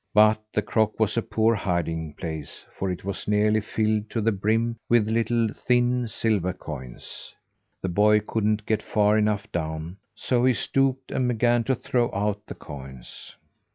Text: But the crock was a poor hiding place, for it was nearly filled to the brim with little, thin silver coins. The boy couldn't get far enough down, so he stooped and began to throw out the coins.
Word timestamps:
But 0.15 0.41
the 0.51 0.63
crock 0.63 0.99
was 0.99 1.15
a 1.15 1.21
poor 1.21 1.53
hiding 1.53 2.15
place, 2.15 2.65
for 2.73 2.89
it 2.89 3.05
was 3.05 3.27
nearly 3.27 3.61
filled 3.61 4.09
to 4.09 4.19
the 4.21 4.31
brim 4.31 4.77
with 4.89 5.07
little, 5.07 5.49
thin 5.53 6.07
silver 6.07 6.53
coins. 6.53 7.35
The 7.83 7.89
boy 7.89 8.21
couldn't 8.21 8.65
get 8.65 8.81
far 8.81 9.15
enough 9.15 9.51
down, 9.51 9.97
so 10.15 10.43
he 10.45 10.53
stooped 10.55 11.11
and 11.11 11.27
began 11.27 11.65
to 11.65 11.75
throw 11.75 12.11
out 12.15 12.47
the 12.47 12.55
coins. 12.55 13.35